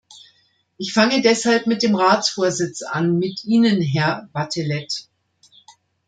[0.79, 5.07] Ich fange deshalb mit dem Ratsvorsitz an, mit Ihnen, Herr Wathelet.